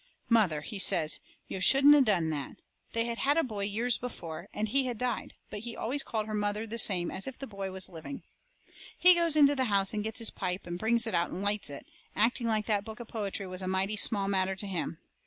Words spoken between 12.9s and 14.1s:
of poetry was a mighty